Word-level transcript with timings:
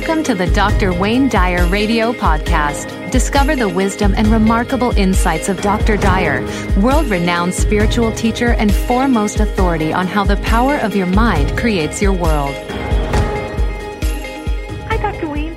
Welcome 0.00 0.24
to 0.24 0.34
the 0.34 0.46
Dr. 0.46 0.94
Wayne 0.94 1.28
Dyer 1.28 1.66
Radio 1.66 2.14
Podcast. 2.14 3.10
Discover 3.10 3.56
the 3.56 3.68
wisdom 3.68 4.14
and 4.16 4.28
remarkable 4.28 4.96
insights 4.96 5.50
of 5.50 5.60
Dr. 5.60 5.98
Dyer, 5.98 6.40
world 6.80 7.08
renowned 7.08 7.52
spiritual 7.52 8.10
teacher 8.12 8.54
and 8.54 8.74
foremost 8.74 9.40
authority 9.40 9.92
on 9.92 10.06
how 10.06 10.24
the 10.24 10.38
power 10.38 10.76
of 10.76 10.96
your 10.96 11.06
mind 11.08 11.58
creates 11.58 12.00
your 12.00 12.14
world. 12.14 12.54
Hi, 14.88 14.96
Dr. 14.96 15.28
Wayne. 15.28 15.54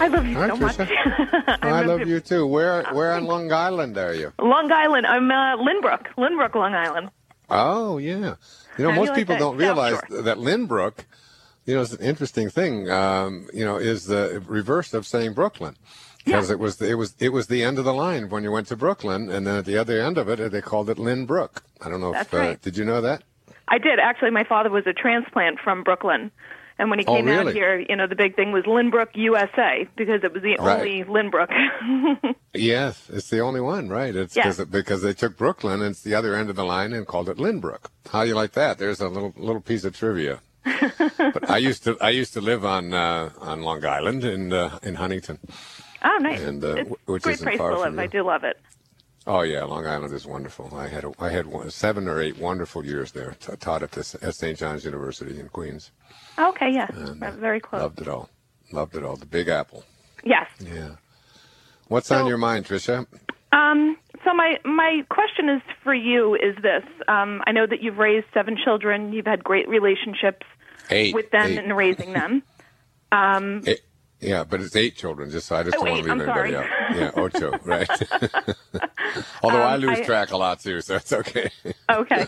I 0.00 0.06
love 0.06 0.26
you 0.26 0.36
Hi, 0.36 0.48
so 0.48 0.56
much. 0.56 0.76
Trisha. 0.78 1.58
I, 1.62 1.82
love 1.82 2.08
you 2.08 2.20
too. 2.20 2.46
Where 2.46 2.84
where 2.94 3.12
on 3.12 3.26
Long 3.26 3.52
Island 3.52 3.98
are 3.98 4.14
you? 4.14 4.32
Long 4.40 4.72
Island. 4.72 5.06
I'm 5.06 5.30
uh, 5.30 5.58
Lynbrook. 5.58 6.06
Lynbrook, 6.16 6.54
Long 6.54 6.72
Island. 6.74 7.10
Oh 7.50 7.98
yeah. 7.98 8.10
You 8.14 8.18
know, 8.18 8.36
How 8.38 8.76
do 8.76 8.82
you 8.84 8.92
most 8.92 9.08
like 9.08 9.16
people 9.16 9.34
that? 9.34 9.38
don't 9.40 9.52
South 9.52 9.60
realize 9.60 10.00
Shore. 10.08 10.22
that 10.22 10.38
Lynbrook, 10.38 11.04
you 11.66 11.74
know, 11.74 11.82
it's 11.82 11.92
an 11.92 12.02
interesting 12.04 12.50
thing. 12.50 12.90
Um, 12.90 13.48
you 13.52 13.64
know, 13.64 13.76
is 13.76 14.06
the 14.06 14.42
reverse 14.46 14.92
of 14.94 15.06
saying 15.06 15.34
Brooklyn. 15.34 15.76
Because 16.24 16.50
it 16.50 16.60
was 16.60 16.80
it 16.80 16.94
was 16.94 17.16
it 17.18 17.30
was 17.30 17.48
the 17.48 17.64
end 17.64 17.80
of 17.80 17.84
the 17.84 17.92
line 17.92 18.28
when 18.28 18.44
you 18.44 18.52
went 18.52 18.68
to 18.68 18.76
Brooklyn, 18.76 19.28
and 19.28 19.44
then 19.44 19.56
at 19.56 19.64
the 19.64 19.76
other 19.76 20.00
end 20.00 20.18
of 20.18 20.28
it, 20.28 20.52
they 20.52 20.60
called 20.60 20.88
it 20.88 20.96
Lynbrook. 20.96 21.62
I 21.80 21.88
don't 21.88 22.00
know 22.00 22.12
That's 22.12 22.32
if 22.32 22.40
uh, 22.40 22.54
did 22.62 22.76
you 22.76 22.84
know 22.84 23.00
that? 23.00 23.24
I 23.66 23.78
did. 23.78 23.98
Actually, 23.98 24.30
my 24.30 24.44
father 24.44 24.70
was 24.70 24.86
a 24.86 24.92
transplant 24.92 25.58
from 25.58 25.82
Brooklyn. 25.82 26.30
And 26.78 26.90
when 26.90 27.00
he 27.00 27.04
Oh, 27.06 27.16
came 27.16 27.28
out 27.28 27.52
here, 27.52 27.78
you 27.88 27.96
know, 27.96 28.06
the 28.06 28.14
big 28.14 28.34
thing 28.36 28.50
was 28.52 28.64
Lynbrook, 28.64 29.08
USA, 29.14 29.86
because 29.96 30.22
it 30.24 30.32
was 30.32 30.42
the 30.42 30.56
Right. 30.60 30.78
only 30.78 31.04
Lynbrook. 31.04 31.50
Yes, 32.54 33.08
it's 33.12 33.28
the 33.30 33.40
only 33.40 33.60
one, 33.60 33.88
right? 33.88 34.14
It's 34.14 34.36
Yeah. 34.36 34.44
'cause 34.44 34.60
it- 34.60 34.70
because 34.70 35.02
they 35.02 35.14
took 35.14 35.36
Brooklyn 35.36 35.80
and 35.80 35.90
it's 35.92 36.02
the 36.02 36.14
other 36.14 36.34
end 36.34 36.50
of 36.50 36.56
the 36.56 36.64
line 36.64 36.92
and 36.92 37.06
called 37.06 37.28
it 37.28 37.38
Lynbrook. 37.38 37.86
How 38.12 38.22
do 38.22 38.28
you 38.28 38.34
like 38.34 38.52
that? 38.52 38.78
There's 38.78 39.00
a 39.00 39.08
little 39.08 39.32
little 39.36 39.60
piece 39.62 39.84
of 39.84 39.96
trivia. 39.96 40.40
But 40.64 41.50
I 41.50 41.58
used 41.58 41.84
to 41.84 41.96
I 42.00 42.10
used 42.10 42.32
to 42.34 42.40
live 42.40 42.64
on 42.64 42.92
uh, 42.94 43.30
on 43.40 43.62
Long 43.62 43.84
Island 43.84 44.24
in 44.24 44.52
uh, 44.52 44.78
in 44.82 44.94
Huntington. 44.96 45.38
oh, 46.04 46.18
nice. 46.20 46.40
And, 46.40 46.64
uh, 46.64 46.84
wh- 46.84 47.08
which 47.08 47.22
great 47.24 47.38
place 47.40 47.58
to 47.58 47.78
live. 47.78 47.98
I 47.98 48.06
do 48.06 48.22
love 48.22 48.44
it. 48.44 48.58
Oh 49.26 49.42
yeah, 49.42 49.62
Long 49.64 49.86
Island 49.86 50.12
is 50.14 50.26
wonderful. 50.26 50.72
I 50.74 50.88
had 50.88 51.04
a, 51.04 51.12
I 51.20 51.30
had 51.30 51.46
one, 51.46 51.70
seven 51.70 52.08
or 52.08 52.20
eight 52.20 52.38
wonderful 52.38 52.84
years 52.84 53.12
there. 53.12 53.36
T- 53.38 53.54
taught 53.56 53.82
at 53.84 53.92
this 53.92 54.16
at 54.20 54.34
St. 54.34 54.58
John's 54.58 54.84
University 54.84 55.38
in 55.38 55.48
Queens. 55.48 55.92
Okay, 56.38 56.70
yes. 56.72 56.90
And, 56.96 57.22
uh, 57.22 57.30
Very 57.32 57.60
close. 57.60 57.82
Loved 57.82 58.00
it 58.00 58.08
all. 58.08 58.28
Loved 58.72 58.96
it 58.96 59.04
all. 59.04 59.16
The 59.16 59.26
Big 59.26 59.48
Apple. 59.48 59.84
Yes. 60.24 60.48
Yeah. 60.58 60.96
What's 61.88 62.10
on 62.10 62.26
your 62.26 62.38
mind, 62.38 62.64
Trisha? 62.66 63.06
Um, 63.52 63.96
so 64.24 64.32
my 64.34 64.58
my 64.64 65.04
question 65.10 65.48
is 65.48 65.62
for 65.82 65.94
you 65.94 66.34
is 66.34 66.54
this: 66.62 66.84
um, 67.08 67.42
I 67.46 67.52
know 67.52 67.66
that 67.66 67.82
you've 67.82 67.98
raised 67.98 68.26
seven 68.34 68.56
children. 68.62 69.12
You've 69.12 69.26
had 69.26 69.42
great 69.44 69.68
relationships 69.68 70.46
Eight. 70.90 71.14
with 71.14 71.30
them 71.30 71.50
Eight. 71.52 71.58
and 71.58 71.76
raising 71.76 72.12
them. 72.12 72.42
Um, 73.12 73.62
Eight- 73.66 73.82
yeah, 74.20 74.42
but 74.44 74.62
it's 74.62 74.74
eight 74.74 74.96
children. 74.96 75.30
Just 75.30 75.46
so 75.48 75.56
I 75.56 75.64
just 75.64 75.76
Oh, 75.76 75.84
don't 75.84 75.90
want 75.94 76.06
to 76.06 76.12
leave 76.12 76.12
I'm 76.12 76.20
anybody 76.22 76.52
sorry. 76.52 76.64
out. 76.64 76.96
Yeah, 76.96 77.22
ocho, 77.22 77.58
right? 77.64 77.88
Although 79.42 79.60
I 79.62 79.74
Um, 79.74 79.80
lose 79.82 79.98
I- 79.98 80.02
track 80.04 80.30
a 80.30 80.36
lot 80.38 80.60
too, 80.60 80.80
so 80.80 80.94
it's 80.96 81.12
okay. 81.12 81.50
Okay. 81.90 82.26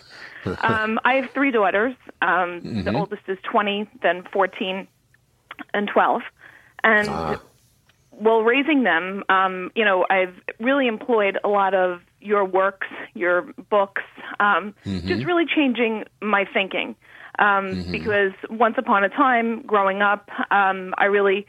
Um, 0.60 1.00
I 1.04 1.14
have 1.14 1.30
three 1.30 1.50
daughters. 1.52 1.94
Um, 2.20 2.60
Mm-hmm. 2.60 2.82
The 2.82 2.94
oldest 2.94 3.22
is 3.28 3.38
20, 3.50 3.88
then 4.02 4.24
14, 4.32 4.86
and 5.72 5.88
12. 5.88 6.22
And 6.82 7.08
Ah. 7.08 7.40
While 8.18 8.42
raising 8.42 8.84
them, 8.84 9.24
um, 9.28 9.70
you 9.74 9.84
know, 9.84 10.06
I've 10.10 10.34
really 10.60 10.86
employed 10.86 11.38
a 11.44 11.48
lot 11.48 11.74
of 11.74 12.00
your 12.20 12.44
works, 12.44 12.86
your 13.14 13.42
books, 13.70 14.02
um, 14.40 14.74
Mm-hmm. 14.86 15.06
just 15.08 15.24
really 15.24 15.44
changing 15.46 16.04
my 16.22 16.44
thinking. 16.52 16.96
Um, 17.38 17.84
Because 17.90 18.32
once 18.48 18.76
upon 18.78 19.04
a 19.04 19.08
time, 19.08 19.62
growing 19.62 20.02
up, 20.02 20.28
um, 20.50 20.94
I 20.98 21.06
really 21.06 21.46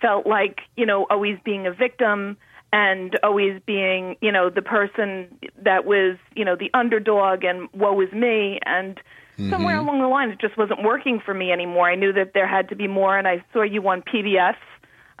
felt 0.00 0.26
like, 0.26 0.60
you 0.76 0.86
know, 0.86 1.06
always 1.10 1.38
being 1.44 1.66
a 1.66 1.72
victim 1.72 2.36
and 2.72 3.18
always 3.22 3.60
being, 3.66 4.16
you 4.20 4.32
know, 4.32 4.50
the 4.50 4.62
person 4.62 5.28
that 5.62 5.84
was, 5.84 6.16
you 6.34 6.44
know, 6.44 6.56
the 6.56 6.70
underdog 6.74 7.44
and 7.44 7.68
woe 7.74 8.00
is 8.00 8.12
me. 8.12 8.58
And 8.66 8.98
somewhere 9.50 9.76
along 9.78 10.00
the 10.00 10.08
line, 10.08 10.30
it 10.30 10.40
just 10.40 10.56
wasn't 10.58 10.82
working 10.82 11.20
for 11.24 11.32
me 11.34 11.52
anymore. 11.52 11.88
I 11.88 11.94
knew 11.94 12.12
that 12.14 12.32
there 12.34 12.46
had 12.48 12.68
to 12.70 12.76
be 12.76 12.88
more, 12.88 13.16
and 13.16 13.28
I 13.28 13.44
saw 13.52 13.62
you 13.62 13.86
on 13.88 14.02
PBS 14.02 14.56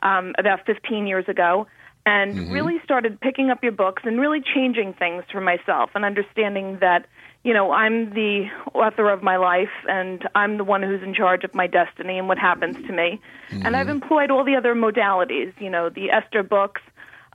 um, 0.02 0.34
about 0.38 0.66
15 0.66 1.06
years 1.06 1.24
ago 1.28 1.66
and 2.06 2.52
really 2.52 2.76
started 2.84 3.20
picking 3.20 3.50
up 3.50 3.64
your 3.64 3.72
books 3.72 4.04
and 4.06 4.20
really 4.20 4.40
changing 4.40 4.94
things 4.94 5.24
for 5.30 5.40
myself 5.40 5.90
and 5.94 6.04
understanding 6.04 6.78
that, 6.80 7.06
you 7.42 7.52
know, 7.52 7.72
I'm 7.72 8.10
the 8.10 8.46
author 8.74 9.10
of 9.10 9.24
my 9.24 9.36
life 9.36 9.72
and 9.88 10.22
I'm 10.36 10.56
the 10.56 10.62
one 10.62 10.84
who's 10.84 11.02
in 11.02 11.14
charge 11.14 11.42
of 11.42 11.52
my 11.52 11.66
destiny 11.66 12.16
and 12.16 12.28
what 12.28 12.38
happens 12.38 12.76
to 12.86 12.92
me. 12.92 13.20
And 13.50 13.74
I've 13.76 13.88
employed 13.88 14.30
all 14.30 14.44
the 14.44 14.54
other 14.54 14.74
modalities, 14.76 15.52
you 15.60 15.68
know, 15.68 15.88
the 15.88 16.10
Esther 16.10 16.44
books, 16.44 16.80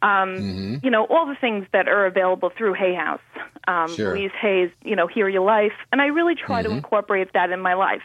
um, 0.01 0.79
you 0.81 0.89
know, 0.89 1.05
all 1.05 1.25
the 1.25 1.35
things 1.35 1.65
that 1.73 1.89
are 1.89 2.05
available 2.05 2.49
through 2.57 2.73
Hay 2.73 2.95
House. 2.95 3.19
Um, 3.67 3.93
Sure. 3.93 4.15
Louise 4.15 4.31
Hay's, 4.41 4.71
you 4.83 4.95
know, 4.95 5.05
Heal 5.05 5.27
Your 5.27 5.43
Life. 5.43 5.73
And 5.91 6.01
I 6.01 6.05
really 6.07 6.33
try 6.35 6.63
to 6.63 6.71
incorporate 6.71 7.33
that 7.33 7.51
in 7.51 7.59
my 7.59 7.73
life. 7.73 8.01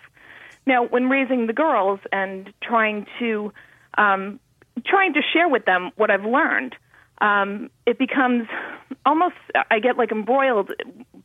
Now, 0.66 0.84
when 0.84 1.08
raising 1.08 1.46
the 1.46 1.52
girls 1.52 2.00
and 2.12 2.52
trying 2.60 3.06
to 3.20 3.52
um, 3.96 4.40
trying 4.84 5.14
to 5.14 5.20
share 5.32 5.48
with 5.48 5.64
them 5.64 5.90
what 5.96 6.10
I've 6.10 6.24
learned, 6.24 6.74
um, 7.20 7.70
it 7.86 7.98
becomes 7.98 8.46
almost 9.04 9.34
I 9.70 9.78
get 9.78 9.96
like 9.96 10.12
embroiled 10.12 10.70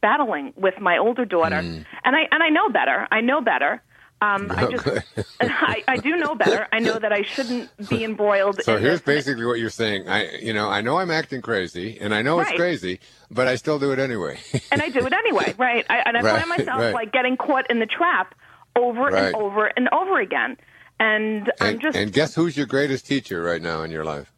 battling 0.01 0.53
with 0.56 0.79
my 0.79 0.97
older 0.97 1.25
daughter, 1.25 1.57
and 1.57 1.85
I 2.06 2.22
and 2.31 2.41
I 2.44 2.50
know 2.50 2.69
better. 2.69 3.07
I 3.12 3.22
know 3.22 3.41
better. 3.41 3.81
Um, 4.22 4.51
I 4.56 4.66
just 4.72 4.88
I, 5.41 5.84
I 5.88 5.97
do 5.97 6.16
know 6.16 6.35
better. 6.35 6.67
I 6.72 6.79
know 6.79 6.97
that 6.97 7.12
I 7.12 7.23
shouldn't 7.35 7.89
be 7.89 8.03
embroiled. 8.09 8.62
So 8.63 8.78
here's 8.78 9.01
this. 9.01 9.16
basically 9.25 9.45
what 9.45 9.59
you're 9.59 9.69
saying. 9.69 10.07
I, 10.07 10.38
you 10.38 10.53
know, 10.53 10.69
I 10.69 10.81
know 10.81 10.97
I'm 11.00 11.12
acting 11.12 11.41
crazy, 11.41 11.97
and 12.00 12.13
I 12.13 12.22
know 12.22 12.39
it's 12.39 12.51
crazy, 12.51 13.00
but 13.29 13.47
I 13.47 13.56
still 13.56 13.79
do 13.79 13.91
it 13.91 14.00
anyway. 14.00 14.38
and 14.72 14.81
I 14.81 14.89
do 14.89 15.06
it 15.06 15.13
anyway, 15.13 15.56
right? 15.57 15.85
I, 15.89 16.03
and 16.06 16.18
I 16.18 16.22
Right, 16.22 16.38
find 16.45 16.50
myself 16.50 16.79
right. 16.79 16.94
like 16.94 17.12
getting 17.12 17.35
caught 17.35 17.69
in 17.69 17.79
the 17.79 17.85
trap 17.88 18.33
over 18.78 19.01
Right. 19.01 19.25
and 19.25 19.35
over 19.35 19.66
and 19.66 19.89
over 19.89 20.19
again. 20.22 20.56
And 21.01 21.51
I'm 21.59 21.79
just 21.79 21.97
and 21.97 22.13
guess 22.13 22.35
who's 22.35 22.56
your 22.56 22.67
greatest 22.67 23.07
teacher 23.07 23.41
right 23.41 23.62
now 23.62 23.81
in 23.81 23.89
your 23.89 24.06
life? 24.06 24.31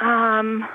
um 0.00 0.66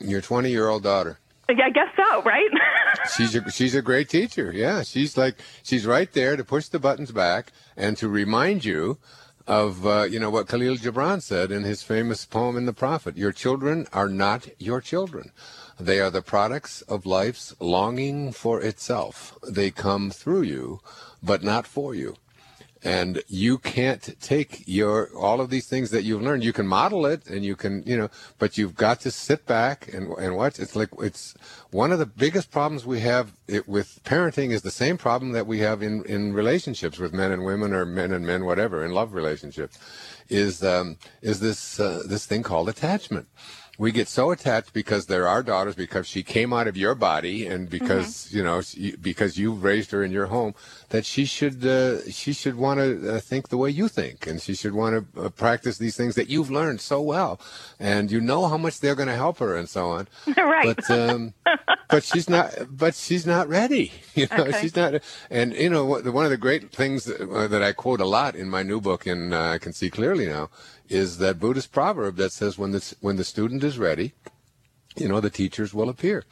Your 0.00 0.20
20 0.20 0.50
year 0.50 0.68
old 0.68 0.82
daughter. 0.82 1.18
I 1.48 1.70
guess 1.70 1.88
so, 1.96 2.22
right? 2.22 2.50
She's 3.16 3.34
a, 3.34 3.50
she's 3.50 3.74
a 3.74 3.82
great 3.82 4.08
teacher. 4.08 4.52
Yeah, 4.52 4.82
she's 4.82 5.16
like 5.16 5.36
she's 5.62 5.86
right 5.86 6.12
there 6.12 6.36
to 6.36 6.44
push 6.44 6.66
the 6.68 6.78
buttons 6.78 7.12
back 7.12 7.52
and 7.76 7.96
to 7.96 8.08
remind 8.08 8.64
you 8.64 8.98
of 9.46 9.86
uh, 9.86 10.02
you 10.04 10.20
know 10.20 10.30
what 10.30 10.48
Khalil 10.48 10.76
Gibran 10.76 11.22
said 11.22 11.50
in 11.50 11.62
his 11.64 11.82
famous 11.82 12.24
poem 12.24 12.56
in 12.56 12.66
the 12.66 12.72
Prophet. 12.72 13.16
Your 13.16 13.32
children 13.32 13.86
are 13.92 14.08
not 14.08 14.48
your 14.58 14.80
children. 14.80 15.32
They 15.78 16.00
are 16.00 16.10
the 16.10 16.22
products 16.22 16.82
of 16.82 17.06
life's 17.06 17.54
longing 17.58 18.32
for 18.32 18.60
itself. 18.60 19.38
They 19.48 19.70
come 19.70 20.10
through 20.10 20.42
you, 20.42 20.80
but 21.22 21.42
not 21.42 21.66
for 21.66 21.94
you. 21.94 22.16
And 22.82 23.22
you 23.28 23.58
can't 23.58 24.16
take 24.20 24.64
your 24.66 25.10
all 25.14 25.40
of 25.40 25.50
these 25.50 25.66
things 25.66 25.90
that 25.90 26.02
you've 26.02 26.22
learned. 26.22 26.42
You 26.42 26.54
can 26.54 26.66
model 26.66 27.04
it, 27.04 27.28
and 27.28 27.44
you 27.44 27.54
can, 27.54 27.82
you 27.84 27.96
know, 27.96 28.08
but 28.38 28.56
you've 28.56 28.74
got 28.74 29.00
to 29.00 29.10
sit 29.10 29.44
back 29.46 29.92
and 29.92 30.10
and 30.16 30.34
watch. 30.34 30.58
It's 30.58 30.74
like 30.74 30.88
it's 30.98 31.34
one 31.70 31.92
of 31.92 31.98
the 31.98 32.06
biggest 32.06 32.50
problems 32.50 32.86
we 32.86 33.00
have 33.00 33.32
it, 33.46 33.68
with 33.68 34.00
parenting 34.04 34.50
is 34.50 34.62
the 34.62 34.70
same 34.70 34.96
problem 34.96 35.32
that 35.32 35.46
we 35.46 35.58
have 35.58 35.82
in 35.82 36.04
in 36.06 36.32
relationships 36.32 36.98
with 36.98 37.12
men 37.12 37.32
and 37.32 37.44
women 37.44 37.74
or 37.74 37.84
men 37.84 38.12
and 38.12 38.26
men, 38.26 38.46
whatever, 38.46 38.82
in 38.84 38.92
love 38.92 39.12
relationships, 39.12 39.78
is 40.30 40.64
um, 40.64 40.96
is 41.20 41.40
this 41.40 41.78
uh, 41.78 42.02
this 42.06 42.24
thing 42.24 42.42
called 42.42 42.68
attachment. 42.68 43.28
We 43.80 43.92
get 43.92 44.08
so 44.08 44.30
attached 44.30 44.74
because 44.74 45.06
they're 45.06 45.26
our 45.26 45.42
daughters, 45.42 45.74
because 45.74 46.06
she 46.06 46.22
came 46.22 46.52
out 46.52 46.68
of 46.68 46.76
your 46.76 46.94
body, 46.94 47.46
and 47.46 47.70
because 47.70 48.30
you 48.30 48.44
know, 48.44 48.60
she, 48.60 48.94
because 48.96 49.38
you 49.38 49.52
raised 49.52 49.90
her 49.92 50.04
in 50.04 50.12
your 50.12 50.26
home, 50.26 50.54
that 50.90 51.06
she 51.06 51.24
should 51.24 51.64
uh, 51.64 52.02
she 52.10 52.34
should 52.34 52.56
want 52.56 52.78
to 52.80 53.14
uh, 53.14 53.20
think 53.20 53.48
the 53.48 53.56
way 53.56 53.70
you 53.70 53.88
think, 53.88 54.26
and 54.26 54.42
she 54.42 54.54
should 54.54 54.74
want 54.74 55.14
to 55.14 55.22
uh, 55.22 55.28
practice 55.30 55.78
these 55.78 55.96
things 55.96 56.14
that 56.16 56.28
you've 56.28 56.50
learned 56.50 56.82
so 56.82 57.00
well, 57.00 57.40
and 57.78 58.12
you 58.12 58.20
know 58.20 58.48
how 58.48 58.58
much 58.58 58.80
they're 58.80 58.94
going 58.94 59.08
to 59.08 59.16
help 59.16 59.38
her, 59.38 59.56
and 59.56 59.66
so 59.66 59.88
on. 59.88 60.08
right. 60.36 60.76
But 60.76 60.90
um, 60.90 61.32
but 61.88 62.04
she's 62.04 62.28
not. 62.28 62.52
But 62.70 62.94
she's 62.94 63.26
not 63.26 63.48
ready. 63.48 63.92
You 64.14 64.26
know, 64.36 64.44
Okay. 64.44 64.60
she's 64.60 64.76
not. 64.76 64.94
And 65.30 65.54
you 65.54 65.70
know, 65.70 65.84
one 65.84 66.24
of 66.24 66.30
the 66.30 66.36
great 66.36 66.72
things 66.72 67.08
uh, 67.10 67.46
that 67.48 67.62
I 67.62 67.72
quote 67.72 68.00
a 68.00 68.06
lot 68.06 68.34
in 68.34 68.48
my 68.50 68.62
new 68.62 68.80
book, 68.80 69.06
and 69.06 69.32
uh, 69.32 69.50
I 69.50 69.58
can 69.58 69.72
see 69.72 69.88
clearly 69.90 70.26
now, 70.26 70.50
is 70.88 71.18
that 71.18 71.38
Buddhist 71.38 71.72
proverb 71.72 72.16
that 72.16 72.32
says, 72.32 72.58
"When 72.58 72.72
the 72.72 72.94
when 73.00 73.16
the 73.16 73.24
student 73.24 73.62
is 73.64 73.78
ready, 73.78 74.12
you 74.96 75.08
know, 75.08 75.20
the 75.20 75.30
teachers 75.30 75.72
will 75.72 75.88
appear," 75.88 76.24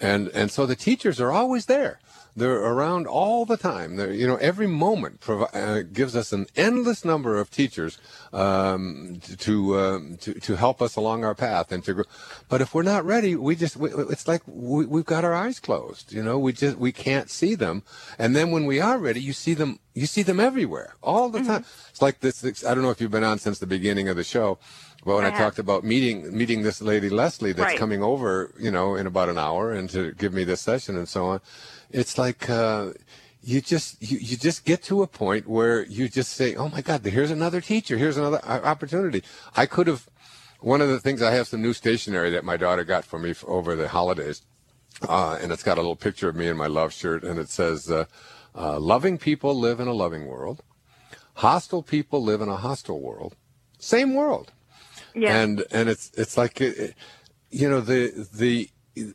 and 0.00 0.28
and 0.28 0.50
so 0.50 0.66
the 0.66 0.76
teachers 0.76 1.20
are 1.20 1.30
always 1.30 1.66
there. 1.66 2.00
They're 2.38 2.62
around 2.62 3.06
all 3.06 3.44
the 3.44 3.56
time. 3.56 3.96
They're, 3.96 4.12
you 4.12 4.26
know, 4.26 4.36
every 4.36 4.66
moment 4.66 5.20
provi- 5.20 5.52
uh, 5.52 5.82
gives 5.82 6.16
us 6.16 6.32
an 6.32 6.46
endless 6.56 7.04
number 7.04 7.36
of 7.38 7.50
teachers 7.50 7.98
um, 8.32 9.20
to, 9.38 9.74
uh, 9.74 10.00
to 10.20 10.34
to 10.34 10.56
help 10.56 10.80
us 10.80 10.96
along 10.96 11.24
our 11.24 11.34
path 11.34 11.72
and 11.72 11.84
to 11.84 11.94
grow. 11.94 12.04
But 12.48 12.60
if 12.60 12.74
we're 12.74 12.82
not 12.82 13.04
ready, 13.04 13.36
we 13.36 13.56
just 13.56 13.76
we, 13.76 13.90
it's 13.90 14.28
like 14.28 14.42
we, 14.46 14.86
we've 14.86 15.04
got 15.04 15.24
our 15.24 15.34
eyes 15.34 15.60
closed. 15.60 16.12
You 16.12 16.22
know, 16.22 16.38
we 16.38 16.52
just 16.52 16.78
we 16.78 16.92
can't 16.92 17.30
see 17.30 17.54
them. 17.54 17.82
And 18.18 18.34
then 18.34 18.50
when 18.50 18.64
we 18.66 18.80
are 18.80 18.98
ready, 18.98 19.20
you 19.20 19.32
see 19.32 19.54
them. 19.54 19.80
You 19.94 20.06
see 20.06 20.22
them 20.22 20.38
everywhere 20.38 20.94
all 21.02 21.28
the 21.28 21.40
mm-hmm. 21.40 21.48
time. 21.48 21.64
It's 21.90 22.00
like 22.00 22.20
this. 22.20 22.64
I 22.64 22.72
don't 22.72 22.84
know 22.84 22.90
if 22.90 23.00
you've 23.00 23.10
been 23.10 23.24
on 23.24 23.38
since 23.38 23.58
the 23.58 23.66
beginning 23.66 24.08
of 24.08 24.16
the 24.16 24.22
show. 24.22 24.58
Well, 25.04 25.16
when 25.16 25.24
I, 25.24 25.28
I 25.28 25.38
talked 25.38 25.58
about 25.58 25.84
meeting 25.84 26.36
meeting 26.36 26.62
this 26.62 26.82
lady 26.82 27.08
Leslie 27.08 27.52
that's 27.52 27.72
right. 27.72 27.78
coming 27.78 28.02
over, 28.02 28.52
you 28.58 28.70
know, 28.70 28.96
in 28.96 29.06
about 29.06 29.28
an 29.28 29.38
hour 29.38 29.72
and 29.72 29.88
to 29.90 30.12
give 30.12 30.32
me 30.32 30.44
this 30.44 30.60
session 30.60 30.96
and 30.96 31.08
so 31.08 31.26
on, 31.26 31.40
it's 31.90 32.18
like 32.18 32.50
uh, 32.50 32.92
you 33.42 33.60
just 33.60 34.02
you, 34.02 34.18
you 34.18 34.36
just 34.36 34.64
get 34.64 34.82
to 34.84 35.02
a 35.02 35.06
point 35.06 35.48
where 35.48 35.84
you 35.84 36.08
just 36.08 36.32
say, 36.32 36.54
"Oh 36.56 36.68
my 36.68 36.80
God, 36.80 37.04
here's 37.04 37.30
another 37.30 37.60
teacher, 37.60 37.96
here's 37.96 38.16
another 38.16 38.44
opportunity." 38.44 39.22
I 39.56 39.66
could 39.66 39.86
have. 39.86 40.08
One 40.60 40.80
of 40.80 40.88
the 40.88 40.98
things 40.98 41.22
I 41.22 41.30
have 41.30 41.46
some 41.46 41.62
new 41.62 41.72
stationery 41.72 42.30
that 42.30 42.44
my 42.44 42.56
daughter 42.56 42.82
got 42.82 43.04
for 43.04 43.16
me 43.20 43.32
for 43.32 43.48
over 43.48 43.76
the 43.76 43.86
holidays, 43.86 44.42
uh, 45.08 45.38
and 45.40 45.52
it's 45.52 45.62
got 45.62 45.78
a 45.78 45.80
little 45.80 45.94
picture 45.94 46.28
of 46.28 46.34
me 46.34 46.48
in 46.48 46.56
my 46.56 46.66
love 46.66 46.92
shirt, 46.92 47.22
and 47.22 47.38
it 47.38 47.48
says, 47.48 47.88
uh, 47.88 48.06
uh 48.56 48.80
"Loving 48.80 49.18
people 49.18 49.54
live 49.54 49.78
in 49.78 49.86
a 49.86 49.92
loving 49.92 50.26
world, 50.26 50.64
hostile 51.34 51.84
people 51.84 52.24
live 52.24 52.40
in 52.40 52.48
a 52.48 52.56
hostile 52.56 53.00
world, 53.00 53.36
same 53.78 54.14
world." 54.14 54.50
Yeah. 55.14 55.40
And 55.40 55.64
and 55.70 55.88
it's 55.88 56.10
it's 56.16 56.36
like 56.36 56.60
you 56.60 57.68
know 57.68 57.80
the 57.80 58.28
the 58.32 58.70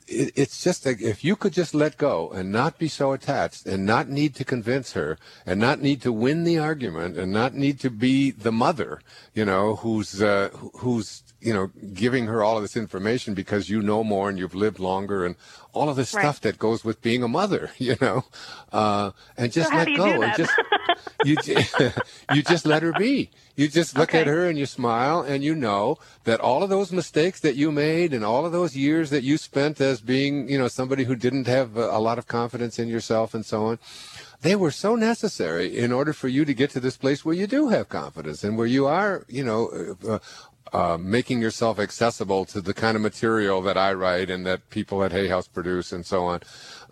it's 0.07 0.63
just 0.63 0.85
like 0.85 1.01
if 1.01 1.23
you 1.23 1.35
could 1.35 1.53
just 1.53 1.73
let 1.73 1.97
go 1.97 2.29
and 2.31 2.51
not 2.51 2.77
be 2.77 2.87
so 2.87 3.11
attached 3.11 3.65
and 3.65 3.85
not 3.85 4.09
need 4.09 4.35
to 4.35 4.45
convince 4.45 4.93
her 4.93 5.17
and 5.45 5.59
not 5.59 5.81
need 5.81 6.01
to 6.01 6.11
win 6.11 6.43
the 6.43 6.57
argument 6.57 7.17
and 7.17 7.31
not 7.31 7.53
need 7.53 7.79
to 7.79 7.89
be 7.89 8.31
the 8.31 8.51
mother, 8.51 9.01
you 9.33 9.45
know, 9.45 9.75
who's 9.77 10.21
uh, 10.21 10.49
who's 10.75 11.23
you 11.41 11.53
know 11.53 11.71
giving 11.93 12.27
her 12.27 12.43
all 12.43 12.57
of 12.57 12.63
this 12.63 12.77
information 12.77 13.33
because 13.33 13.69
you 13.69 13.81
know 13.81 14.03
more 14.03 14.29
and 14.29 14.39
you've 14.39 14.55
lived 14.55 14.79
longer 14.79 15.25
and 15.25 15.35
all 15.73 15.89
of 15.89 15.95
this 15.95 16.13
right. 16.13 16.21
stuff 16.21 16.39
that 16.41 16.57
goes 16.57 16.85
with 16.85 17.01
being 17.01 17.23
a 17.23 17.27
mother, 17.27 17.71
you 17.77 17.95
know, 17.99 18.23
uh, 18.71 19.11
and 19.37 19.51
just 19.51 19.69
so 19.69 19.75
let 19.75 19.87
go 19.95 20.21
and 20.21 20.33
just 20.35 20.53
you 21.25 21.35
you 22.33 22.43
just 22.43 22.65
let 22.65 22.83
her 22.83 22.93
be. 22.93 23.29
You 23.55 23.67
just 23.67 23.95
look 23.95 24.09
okay. 24.09 24.21
at 24.21 24.27
her 24.27 24.47
and 24.47 24.57
you 24.57 24.65
smile 24.65 25.21
and 25.21 25.43
you 25.43 25.53
know 25.53 25.99
that 26.23 26.39
all 26.39 26.63
of 26.63 26.69
those 26.69 26.91
mistakes 26.91 27.39
that 27.41 27.55
you 27.55 27.71
made 27.71 28.11
and 28.13 28.25
all 28.25 28.45
of 28.45 28.51
those 28.51 28.75
years 28.75 29.11
that 29.11 29.23
you 29.23 29.37
spent 29.37 29.72
as 29.81 30.01
being, 30.01 30.49
you 30.49 30.57
know, 30.57 30.67
somebody 30.67 31.03
who 31.03 31.15
didn't 31.15 31.47
have 31.47 31.75
a 31.77 31.99
lot 31.99 32.17
of 32.17 32.27
confidence 32.27 32.79
in 32.79 32.87
yourself 32.87 33.33
and 33.33 33.45
so 33.45 33.65
on, 33.65 33.79
they 34.41 34.55
were 34.55 34.71
so 34.71 34.95
necessary 34.95 35.77
in 35.77 35.91
order 35.91 36.13
for 36.13 36.27
you 36.27 36.45
to 36.45 36.53
get 36.53 36.69
to 36.71 36.79
this 36.79 36.97
place 36.97 37.23
where 37.23 37.35
you 37.35 37.47
do 37.47 37.69
have 37.69 37.89
confidence 37.89 38.43
and 38.43 38.57
where 38.57 38.67
you 38.67 38.85
are, 38.85 39.25
you 39.27 39.43
know, 39.43 39.95
uh, 40.07 40.19
uh, 40.73 40.97
making 40.97 41.39
yourself 41.39 41.79
accessible 41.79 42.45
to 42.45 42.59
the 42.59 42.73
kind 42.73 42.95
of 42.95 43.01
material 43.01 43.61
that 43.61 43.77
I 43.77 43.93
write 43.93 44.29
and 44.29 44.45
that 44.45 44.69
people 44.69 45.03
at 45.03 45.11
Hay 45.11 45.27
House 45.27 45.47
produce 45.47 45.91
and 45.91 46.05
so 46.05 46.25
on. 46.25 46.41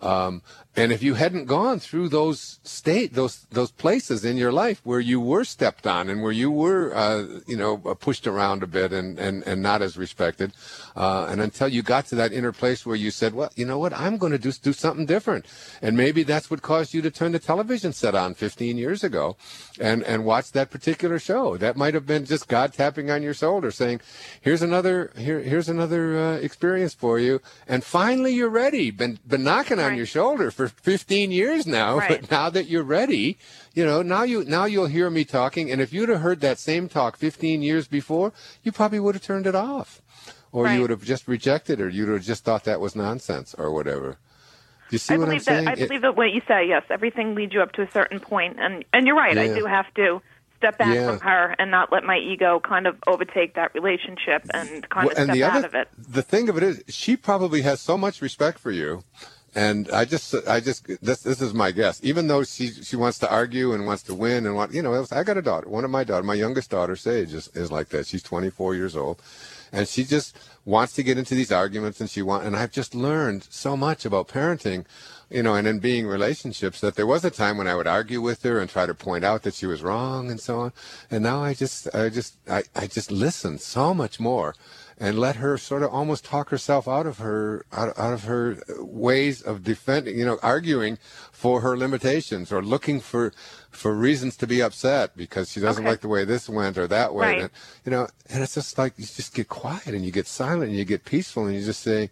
Um, 0.00 0.42
and 0.74 0.90
if 0.90 1.02
you 1.02 1.14
hadn't 1.14 1.44
gone 1.44 1.80
through 1.80 2.08
those 2.08 2.58
state, 2.64 3.12
those 3.12 3.46
those 3.50 3.70
places 3.70 4.24
in 4.24 4.38
your 4.38 4.52
life 4.52 4.80
where 4.84 5.00
you 5.00 5.20
were 5.20 5.44
stepped 5.44 5.86
on 5.86 6.08
and 6.08 6.22
where 6.22 6.32
you 6.32 6.50
were, 6.50 6.94
uh, 6.96 7.40
you 7.46 7.56
know, 7.58 7.82
uh, 7.84 7.92
pushed 7.92 8.26
around 8.26 8.62
a 8.62 8.66
bit 8.66 8.90
and 8.90 9.18
and 9.18 9.42
and 9.46 9.60
not 9.60 9.82
as 9.82 9.98
respected, 9.98 10.54
uh, 10.96 11.26
and 11.28 11.42
until 11.42 11.68
you 11.68 11.82
got 11.82 12.06
to 12.06 12.14
that 12.14 12.32
inner 12.32 12.52
place 12.52 12.86
where 12.86 12.96
you 12.96 13.10
said, 13.10 13.34
well, 13.34 13.50
you 13.54 13.66
know 13.66 13.78
what, 13.78 13.92
I'm 13.92 14.16
going 14.16 14.32
to 14.32 14.38
do 14.38 14.50
do 14.50 14.72
something 14.72 15.04
different, 15.04 15.44
and 15.82 15.94
maybe 15.94 16.22
that's 16.22 16.50
what 16.50 16.62
caused 16.62 16.94
you 16.94 17.02
to 17.02 17.10
turn 17.10 17.32
the 17.32 17.38
television 17.38 17.92
set 17.92 18.14
on 18.14 18.32
15 18.32 18.78
years 18.78 19.04
ago, 19.04 19.36
and 19.78 20.02
and 20.04 20.24
watch 20.24 20.52
that 20.52 20.70
particular 20.70 21.18
show. 21.18 21.58
That 21.58 21.76
might 21.76 21.92
have 21.92 22.06
been 22.06 22.24
just 22.24 22.48
God 22.48 22.72
tapping 22.72 23.10
on 23.10 23.22
your 23.22 23.34
shoulder, 23.34 23.70
saying, 23.70 24.00
here's 24.40 24.62
another 24.62 25.12
here 25.18 25.40
here's 25.40 25.68
another 25.68 26.18
uh, 26.18 26.36
experience 26.36 26.94
for 26.94 27.18
you, 27.18 27.42
and 27.68 27.84
finally 27.84 28.32
you're 28.32 28.48
ready. 28.48 28.90
Been 28.90 29.18
been 29.26 29.44
knocking 29.44 29.78
on 29.78 29.96
your 29.96 30.06
shoulder 30.06 30.50
for 30.50 30.61
15 30.68 31.30
years 31.30 31.66
now, 31.66 31.98
right. 31.98 32.20
but 32.20 32.30
now 32.30 32.50
that 32.50 32.66
you're 32.66 32.82
ready, 32.82 33.38
you 33.74 33.84
know, 33.84 34.02
now 34.02 34.22
you 34.22 34.44
now 34.44 34.64
you'll 34.64 34.86
hear 34.86 35.10
me 35.10 35.24
talking 35.24 35.70
and 35.70 35.80
if 35.80 35.92
you'd 35.92 36.08
have 36.08 36.20
heard 36.20 36.40
that 36.40 36.58
same 36.58 36.88
talk 36.88 37.16
15 37.16 37.62
years 37.62 37.86
before, 37.86 38.32
you 38.62 38.72
probably 38.72 39.00
would 39.00 39.14
have 39.14 39.22
turned 39.22 39.46
it 39.46 39.54
off. 39.54 40.02
Or 40.50 40.64
right. 40.64 40.74
you 40.74 40.82
would 40.82 40.90
have 40.90 41.02
just 41.02 41.26
rejected 41.26 41.80
it 41.80 41.82
or 41.82 41.88
you'd 41.88 42.10
have 42.10 42.22
just 42.22 42.44
thought 42.44 42.64
that 42.64 42.78
was 42.78 42.94
nonsense 42.94 43.54
or 43.54 43.70
whatever. 43.72 44.18
Do 44.90 44.94
you 44.94 44.98
see 44.98 45.14
I 45.14 45.16
what 45.16 45.24
believe 45.26 45.40
I'm 45.40 45.44
saying? 45.44 45.64
That, 45.64 45.78
I 45.78 45.86
believe 45.86 46.02
that 46.02 46.16
what 46.16 46.32
you 46.32 46.42
say, 46.46 46.68
yes, 46.68 46.82
everything 46.90 47.34
leads 47.34 47.54
you 47.54 47.62
up 47.62 47.72
to 47.72 47.82
a 47.82 47.90
certain 47.90 48.20
point 48.20 48.58
and 48.60 48.84
and 48.92 49.06
you're 49.06 49.16
right, 49.16 49.34
yeah. 49.34 49.42
I 49.42 49.54
do 49.54 49.64
have 49.64 49.92
to 49.94 50.20
step 50.62 50.78
back 50.78 50.94
yeah. 50.94 51.06
from 51.06 51.18
her 51.20 51.56
and 51.58 51.72
not 51.72 51.90
let 51.90 52.04
my 52.04 52.16
ego 52.16 52.60
kind 52.60 52.86
of 52.86 52.96
overtake 53.08 53.54
that 53.54 53.74
relationship 53.74 54.46
and 54.54 54.88
kind 54.88 55.08
well, 55.08 55.16
of 55.16 55.18
and 55.18 55.26
step 55.26 55.34
the 55.34 55.44
out 55.44 55.56
other, 55.56 55.66
of 55.66 55.74
it. 55.74 55.88
The 55.98 56.22
thing 56.22 56.48
of 56.48 56.56
it 56.56 56.62
is, 56.62 56.84
she 56.88 57.16
probably 57.16 57.62
has 57.62 57.80
so 57.80 57.98
much 57.98 58.22
respect 58.22 58.60
for 58.60 58.70
you 58.70 59.02
and 59.54 59.90
I 59.90 60.06
just, 60.06 60.34
I 60.48 60.60
just, 60.60 60.86
this, 61.02 61.22
this 61.22 61.42
is 61.42 61.52
my 61.52 61.72
guess. 61.72 62.00
Even 62.02 62.26
though 62.26 62.42
she, 62.42 62.68
she 62.68 62.96
wants 62.96 63.18
to 63.18 63.30
argue 63.30 63.74
and 63.74 63.84
wants 63.84 64.02
to 64.04 64.14
win 64.14 64.46
and 64.46 64.54
want, 64.54 64.72
you 64.72 64.80
know, 64.80 65.04
I 65.12 65.22
got 65.24 65.36
a 65.36 65.42
daughter. 65.42 65.68
One 65.68 65.84
of 65.84 65.90
my 65.90 66.04
daughter, 66.04 66.22
my 66.22 66.34
youngest 66.34 66.70
daughter, 66.70 66.96
Sage, 66.96 67.34
is, 67.34 67.48
is 67.48 67.70
like 67.70 67.90
that. 67.90 68.06
She's 68.06 68.22
24 68.22 68.74
years 68.74 68.96
old, 68.96 69.20
and 69.70 69.86
she 69.86 70.04
just 70.04 70.38
wants 70.64 70.94
to 70.94 71.02
get 71.02 71.18
into 71.18 71.34
these 71.34 71.52
arguments, 71.52 72.00
and 72.00 72.08
she 72.08 72.22
want. 72.22 72.46
And 72.46 72.56
I've 72.56 72.72
just 72.72 72.94
learned 72.94 73.46
so 73.50 73.76
much 73.76 74.06
about 74.06 74.28
parenting, 74.28 74.86
you 75.28 75.42
know, 75.42 75.54
and 75.54 75.68
in 75.68 75.80
being 75.80 76.06
relationships 76.06 76.80
that 76.80 76.94
there 76.94 77.06
was 77.06 77.22
a 77.22 77.30
time 77.30 77.58
when 77.58 77.68
I 77.68 77.74
would 77.74 77.86
argue 77.86 78.22
with 78.22 78.42
her 78.44 78.58
and 78.58 78.70
try 78.70 78.86
to 78.86 78.94
point 78.94 79.22
out 79.22 79.42
that 79.42 79.54
she 79.54 79.66
was 79.66 79.82
wrong 79.82 80.30
and 80.30 80.40
so 80.40 80.60
on. 80.60 80.72
And 81.10 81.22
now 81.22 81.42
I 81.42 81.52
just, 81.52 81.94
I 81.94 82.08
just, 82.08 82.36
I, 82.48 82.62
I 82.74 82.86
just 82.86 83.12
listen 83.12 83.58
so 83.58 83.92
much 83.92 84.18
more 84.18 84.54
and 85.02 85.18
let 85.18 85.34
her 85.34 85.58
sort 85.58 85.82
of 85.82 85.92
almost 85.92 86.24
talk 86.24 86.50
herself 86.50 86.86
out 86.86 87.06
of 87.06 87.18
her 87.18 87.66
out, 87.72 87.98
out 87.98 88.12
of 88.12 88.22
her 88.22 88.62
ways 88.78 89.42
of 89.42 89.64
defending 89.64 90.16
you 90.16 90.24
know 90.24 90.38
arguing 90.44 90.96
for 91.32 91.60
her 91.60 91.76
limitations 91.76 92.52
or 92.52 92.62
looking 92.62 93.00
for 93.00 93.32
for 93.68 93.92
reasons 93.94 94.36
to 94.36 94.46
be 94.46 94.62
upset 94.62 95.16
because 95.16 95.50
she 95.50 95.58
doesn't 95.58 95.82
okay. 95.82 95.90
like 95.90 96.00
the 96.02 96.08
way 96.08 96.24
this 96.24 96.48
went 96.48 96.78
or 96.78 96.86
that 96.86 97.12
way 97.12 97.26
right. 97.26 97.40
and, 97.42 97.50
you 97.84 97.90
know 97.90 98.06
and 98.30 98.44
it's 98.44 98.54
just 98.54 98.78
like 98.78 98.92
you 98.96 99.04
just 99.04 99.34
get 99.34 99.48
quiet 99.48 99.88
and 99.88 100.04
you 100.04 100.12
get 100.12 100.28
silent 100.28 100.68
and 100.70 100.76
you 100.78 100.84
get 100.84 101.04
peaceful 101.04 101.46
and 101.46 101.56
you 101.56 101.64
just 101.64 101.82
say 101.82 102.08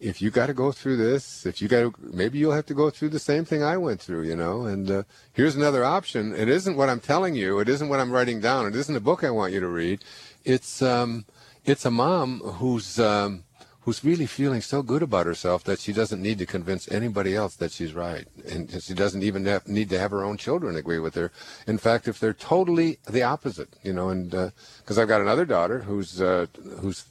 if 0.00 0.22
you 0.22 0.30
got 0.30 0.46
to 0.46 0.54
go 0.54 0.70
through 0.70 0.96
this, 0.96 1.44
if 1.44 1.60
you 1.60 1.66
got 1.66 1.80
to, 1.80 1.92
maybe 2.00 2.38
you'll 2.38 2.52
have 2.52 2.66
to 2.66 2.74
go 2.74 2.88
through 2.88 3.08
the 3.08 3.18
same 3.18 3.44
thing 3.44 3.64
I 3.64 3.76
went 3.76 4.00
through, 4.00 4.22
you 4.28 4.36
know. 4.36 4.64
And 4.64 4.88
uh, 4.88 5.02
here's 5.32 5.56
another 5.56 5.84
option. 5.84 6.32
It 6.36 6.48
isn't 6.48 6.76
what 6.76 6.88
I'm 6.88 7.00
telling 7.00 7.34
you. 7.34 7.58
It 7.58 7.68
isn't 7.68 7.88
what 7.88 7.98
I'm 7.98 8.12
writing 8.12 8.40
down. 8.40 8.68
It 8.68 8.76
isn't 8.76 8.94
a 8.94 9.00
book 9.00 9.24
I 9.24 9.30
want 9.30 9.52
you 9.52 9.58
to 9.58 9.66
read. 9.66 10.04
It's 10.44 10.82
um, 10.82 11.24
it's 11.68 11.84
a 11.84 11.90
mom 11.90 12.40
who's 12.40 12.98
um, 12.98 13.44
who's 13.82 14.04
really 14.04 14.26
feeling 14.26 14.60
so 14.60 14.82
good 14.82 15.02
about 15.02 15.26
herself 15.26 15.64
that 15.64 15.80
she 15.80 15.92
doesn't 15.92 16.20
need 16.20 16.38
to 16.38 16.46
convince 16.46 16.90
anybody 16.90 17.34
else 17.34 17.56
that 17.56 17.72
she's 17.72 17.94
right, 17.94 18.26
and 18.50 18.82
she 18.82 18.94
doesn't 18.94 19.22
even 19.22 19.46
have, 19.46 19.66
need 19.66 19.88
to 19.90 19.98
have 19.98 20.10
her 20.10 20.24
own 20.24 20.36
children 20.36 20.76
agree 20.76 20.98
with 20.98 21.14
her. 21.14 21.30
In 21.66 21.78
fact, 21.78 22.08
if 22.08 22.20
they're 22.20 22.34
totally 22.34 22.98
the 23.08 23.22
opposite, 23.22 23.70
you 23.82 23.92
know, 23.92 24.08
and 24.10 24.30
because 24.30 24.98
uh, 24.98 25.02
I've 25.02 25.08
got 25.08 25.20
another 25.20 25.44
daughter 25.44 25.80
who's 25.80 26.20
uh, 26.20 26.46
who's 26.80 27.04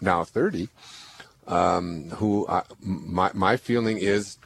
now 0.00 0.24
30, 0.24 0.68
um, 1.46 2.10
who 2.10 2.46
I, 2.48 2.62
my 2.80 3.30
my 3.34 3.56
feeling 3.56 3.98
is. 3.98 4.38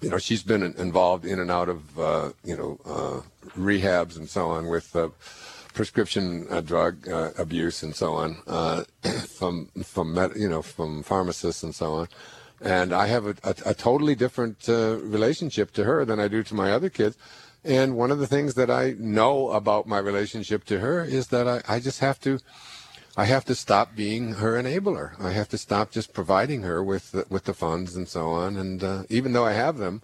You 0.00 0.10
know, 0.10 0.18
she's 0.18 0.42
been 0.42 0.62
involved 0.62 1.24
in 1.24 1.40
and 1.40 1.50
out 1.50 1.70
of, 1.70 1.98
uh, 1.98 2.32
you 2.44 2.54
know, 2.58 2.78
uh, 2.84 3.22
rehabs 3.58 4.18
and 4.18 4.28
so 4.28 4.50
on 4.50 4.68
with 4.68 4.94
uh, 4.94 5.08
prescription 5.74 6.46
uh, 6.50 6.60
drug 6.60 7.06
uh, 7.08 7.32
abuse 7.36 7.82
and 7.82 7.94
so 7.94 8.14
on 8.14 8.38
uh, 8.46 8.84
from 9.38 9.66
from 9.84 10.14
med- 10.14 10.36
you 10.36 10.48
know 10.48 10.62
from 10.62 11.02
pharmacists 11.02 11.62
and 11.62 11.74
so 11.74 11.92
on. 11.94 12.08
And 12.60 12.94
I 12.94 13.08
have 13.08 13.26
a, 13.26 13.34
a, 13.44 13.54
a 13.66 13.74
totally 13.74 14.14
different 14.14 14.68
uh, 14.68 14.96
relationship 15.02 15.72
to 15.72 15.84
her 15.84 16.04
than 16.04 16.18
I 16.18 16.28
do 16.28 16.42
to 16.44 16.54
my 16.54 16.72
other 16.72 16.88
kids. 16.88 17.18
And 17.64 17.96
one 17.96 18.10
of 18.10 18.18
the 18.18 18.26
things 18.26 18.54
that 18.54 18.70
I 18.70 18.94
know 18.98 19.50
about 19.50 19.86
my 19.86 19.98
relationship 19.98 20.64
to 20.66 20.80
her 20.80 21.04
is 21.04 21.28
that 21.28 21.48
I, 21.48 21.62
I 21.68 21.80
just 21.80 22.00
have 22.00 22.20
to 22.20 22.38
I 23.16 23.26
have 23.26 23.44
to 23.44 23.54
stop 23.54 23.94
being 23.94 24.34
her 24.34 24.60
enabler. 24.60 25.20
I 25.20 25.30
have 25.30 25.48
to 25.50 25.58
stop 25.58 25.92
just 25.92 26.12
providing 26.12 26.62
her 26.62 26.82
with 26.82 27.12
the, 27.12 27.24
with 27.28 27.44
the 27.44 27.54
funds 27.54 27.94
and 27.94 28.08
so 28.08 28.30
on. 28.30 28.56
And 28.56 28.82
uh, 28.82 29.02
even 29.08 29.32
though 29.32 29.44
I 29.44 29.52
have 29.52 29.78
them, 29.78 30.02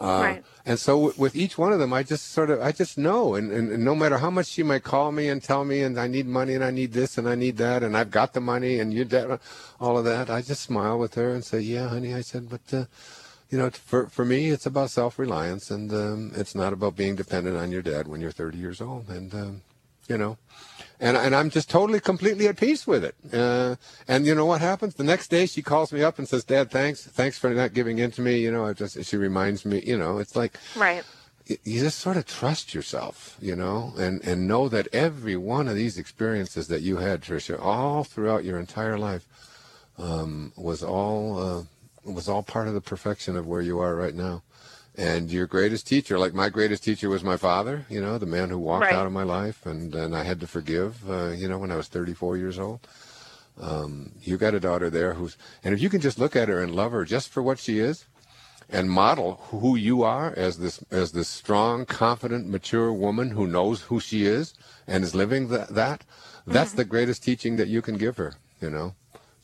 uh, 0.00 0.20
right. 0.20 0.44
And 0.64 0.78
so 0.78 0.96
w- 0.96 1.14
with 1.16 1.34
each 1.34 1.56
one 1.56 1.72
of 1.72 1.78
them, 1.78 1.92
I 1.92 2.02
just 2.02 2.32
sort 2.32 2.50
of, 2.50 2.60
I 2.60 2.72
just 2.72 2.98
know. 2.98 3.34
And, 3.34 3.50
and, 3.50 3.72
and, 3.72 3.84
no 3.84 3.94
matter 3.94 4.18
how 4.18 4.30
much 4.30 4.46
she 4.46 4.62
might 4.62 4.82
call 4.82 5.12
me 5.12 5.28
and 5.28 5.42
tell 5.42 5.64
me, 5.64 5.82
and 5.82 5.98
I 5.98 6.06
need 6.06 6.26
money 6.26 6.54
and 6.54 6.64
I 6.64 6.70
need 6.70 6.92
this 6.92 7.18
and 7.18 7.28
I 7.28 7.34
need 7.34 7.56
that, 7.56 7.82
and 7.82 7.96
I've 7.96 8.10
got 8.10 8.32
the 8.32 8.40
money 8.40 8.78
and 8.80 8.92
you 8.92 9.04
that, 9.06 9.40
all 9.80 9.98
of 9.98 10.04
that, 10.04 10.30
I 10.30 10.42
just 10.42 10.62
smile 10.62 10.98
with 10.98 11.14
her 11.14 11.34
and 11.34 11.44
say, 11.44 11.60
yeah, 11.60 11.88
honey. 11.88 12.14
I 12.14 12.20
said, 12.20 12.48
but, 12.50 12.60
uh, 12.72 12.84
you 13.50 13.58
know, 13.58 13.70
for, 13.70 14.06
for 14.08 14.24
me, 14.24 14.50
it's 14.50 14.66
about 14.66 14.90
self 14.90 15.18
reliance 15.18 15.70
and 15.70 15.92
um, 15.92 16.32
it's 16.34 16.54
not 16.54 16.72
about 16.72 16.96
being 16.96 17.16
dependent 17.16 17.56
on 17.56 17.72
your 17.72 17.82
dad 17.82 18.06
when 18.06 18.20
you're 18.20 18.30
30 18.30 18.58
years 18.58 18.80
old. 18.80 19.08
And, 19.08 19.32
um, 19.34 19.62
you 20.08 20.18
know. 20.18 20.38
And, 21.00 21.16
and 21.16 21.34
I'm 21.34 21.48
just 21.50 21.70
totally, 21.70 22.00
completely 22.00 22.48
at 22.48 22.56
peace 22.56 22.86
with 22.86 23.04
it. 23.04 23.14
Uh, 23.32 23.76
and 24.08 24.26
you 24.26 24.34
know 24.34 24.46
what 24.46 24.60
happens? 24.60 24.94
The 24.94 25.04
next 25.04 25.28
day 25.28 25.46
she 25.46 25.62
calls 25.62 25.92
me 25.92 26.02
up 26.02 26.18
and 26.18 26.28
says, 26.28 26.44
Dad, 26.44 26.70
thanks. 26.70 27.06
Thanks 27.06 27.38
for 27.38 27.50
not 27.50 27.72
giving 27.72 27.98
in 27.98 28.10
to 28.12 28.20
me. 28.20 28.38
You 28.38 28.50
know, 28.50 28.66
I 28.66 28.72
just, 28.72 29.04
she 29.04 29.16
reminds 29.16 29.64
me, 29.64 29.80
you 29.86 29.96
know, 29.96 30.18
it's 30.18 30.34
like, 30.34 30.58
right. 30.76 31.04
You 31.64 31.80
just 31.80 32.00
sort 32.00 32.18
of 32.18 32.26
trust 32.26 32.74
yourself, 32.74 33.38
you 33.40 33.56
know, 33.56 33.94
and, 33.96 34.22
and 34.22 34.46
know 34.46 34.68
that 34.68 34.86
every 34.92 35.34
one 35.34 35.66
of 35.66 35.76
these 35.76 35.96
experiences 35.96 36.68
that 36.68 36.82
you 36.82 36.98
had, 36.98 37.22
Trisha, 37.22 37.58
all 37.58 38.04
throughout 38.04 38.44
your 38.44 38.58
entire 38.58 38.98
life, 38.98 39.26
um, 39.96 40.52
was 40.56 40.82
all, 40.82 41.38
uh, 41.38 41.62
was 42.04 42.28
all 42.28 42.42
part 42.42 42.68
of 42.68 42.74
the 42.74 42.82
perfection 42.82 43.34
of 43.34 43.46
where 43.46 43.62
you 43.62 43.78
are 43.78 43.96
right 43.96 44.14
now. 44.14 44.42
And 44.98 45.30
your 45.30 45.46
greatest 45.46 45.86
teacher, 45.86 46.18
like 46.18 46.34
my 46.34 46.48
greatest 46.48 46.82
teacher 46.82 47.08
was 47.08 47.22
my 47.22 47.36
father, 47.36 47.86
you 47.88 48.00
know, 48.00 48.18
the 48.18 48.26
man 48.26 48.50
who 48.50 48.58
walked 48.58 48.86
right. 48.86 48.94
out 48.94 49.06
of 49.06 49.12
my 49.12 49.22
life 49.22 49.64
and, 49.64 49.94
and 49.94 50.14
I 50.14 50.24
had 50.24 50.40
to 50.40 50.48
forgive, 50.48 51.08
uh, 51.08 51.28
you 51.28 51.48
know, 51.48 51.56
when 51.56 51.70
I 51.70 51.76
was 51.76 51.86
34 51.86 52.36
years 52.36 52.58
old. 52.58 52.80
Um, 53.60 54.10
you 54.20 54.36
got 54.36 54.54
a 54.54 54.60
daughter 54.60 54.90
there 54.90 55.14
who's, 55.14 55.36
and 55.62 55.72
if 55.72 55.80
you 55.80 55.88
can 55.88 56.00
just 56.00 56.18
look 56.18 56.34
at 56.34 56.48
her 56.48 56.60
and 56.60 56.74
love 56.74 56.90
her 56.90 57.04
just 57.04 57.28
for 57.28 57.44
what 57.44 57.60
she 57.60 57.78
is 57.78 58.06
and 58.68 58.90
model 58.90 59.40
who 59.50 59.76
you 59.76 60.02
are 60.02 60.34
as 60.36 60.58
this, 60.58 60.82
as 60.90 61.12
this 61.12 61.28
strong, 61.28 61.86
confident, 61.86 62.48
mature 62.48 62.92
woman 62.92 63.30
who 63.30 63.46
knows 63.46 63.82
who 63.82 64.00
she 64.00 64.26
is 64.26 64.52
and 64.88 65.04
is 65.04 65.14
living 65.14 65.46
that, 65.48 65.68
that 65.68 66.02
that's 66.44 66.70
mm-hmm. 66.70 66.78
the 66.78 66.84
greatest 66.84 67.22
teaching 67.22 67.54
that 67.54 67.68
you 67.68 67.82
can 67.82 67.98
give 67.98 68.16
her, 68.16 68.34
you 68.60 68.68
know 68.68 68.94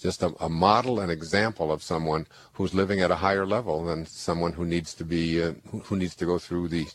just 0.05 0.23
a, 0.23 0.35
a, 0.39 0.51
model 0.51 1.01
and 1.01 1.11
example 1.11 1.73
of 1.73 1.83
someone 1.83 2.27
who's 2.53 2.75
living 2.75 3.01
at 3.01 3.11
a 3.11 3.17
higher 3.17 3.47
level 3.47 3.87
than 3.87 4.05
someone 4.05 4.53
who 4.53 4.67
needs 4.67 4.93
to 4.93 5.03
be 5.03 5.43
uh, 5.43 5.55
who, 5.71 5.79
who, 5.79 5.97
needs 5.97 6.15
to 6.15 6.27
go 6.27 6.39
through 6.39 6.69
the 6.69 6.87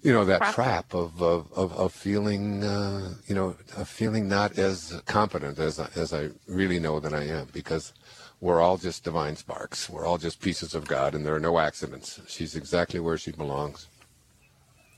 you 0.00 0.12
know 0.12 0.24
that 0.24 0.54
trap 0.54 0.94
of 0.94 1.20
of, 1.20 1.52
of, 1.54 1.72
of 1.72 1.92
feeling 1.92 2.62
uh, 2.62 3.12
you 3.26 3.34
know 3.34 3.56
of 3.76 3.88
feeling 3.88 4.28
not 4.28 4.56
as 4.56 5.02
competent 5.06 5.58
as 5.58 5.80
as 6.02 6.12
I 6.12 6.30
really 6.46 6.78
know 6.78 7.00
that 7.00 7.12
I 7.12 7.24
am 7.24 7.48
because 7.52 7.92
we're 8.40 8.60
all 8.60 8.76
just 8.76 9.02
divine 9.02 9.34
sparks. 9.34 9.90
We're 9.90 10.06
all 10.06 10.16
just 10.16 10.40
pieces 10.40 10.76
of 10.76 10.86
God 10.86 11.16
and 11.16 11.26
there 11.26 11.34
are 11.34 11.40
no 11.50 11.58
accidents. 11.58 12.20
She's 12.28 12.54
exactly 12.54 13.00
where 13.00 13.18
she 13.18 13.32
belongs 13.32 13.88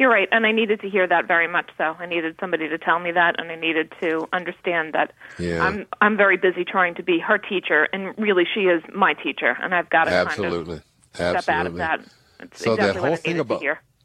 you're 0.00 0.10
right, 0.10 0.28
and 0.32 0.46
I 0.46 0.52
needed 0.52 0.80
to 0.80 0.88
hear 0.88 1.06
that 1.06 1.28
very 1.28 1.46
much 1.46 1.68
so. 1.76 1.94
I 1.98 2.06
needed 2.06 2.34
somebody 2.40 2.68
to 2.70 2.78
tell 2.78 2.98
me 2.98 3.12
that, 3.12 3.38
and 3.38 3.52
I 3.52 3.54
needed 3.54 3.92
to 4.00 4.26
understand 4.32 4.94
that 4.94 5.12
yeah. 5.38 5.62
I'm 5.62 5.86
I'm 6.00 6.16
very 6.16 6.38
busy 6.38 6.64
trying 6.64 6.94
to 6.94 7.02
be 7.02 7.18
her 7.20 7.36
teacher, 7.36 7.86
and 7.92 8.16
really 8.16 8.44
she 8.52 8.60
is 8.60 8.82
my 8.94 9.12
teacher, 9.12 9.56
and 9.60 9.74
I've 9.74 9.90
got 9.90 10.04
to 10.04 10.12
absolutely, 10.12 10.80
kind 11.12 11.36
of 11.36 11.36
absolutely. 11.36 11.42
step 11.42 11.54
out 11.54 11.66
of 11.66 11.74
that. 11.76 12.00
It's 12.40 12.64
so 12.64 12.72
exactly 12.72 13.00
that 13.00 13.06
whole 13.06 13.16
thing 13.16 13.38
about 13.38 13.62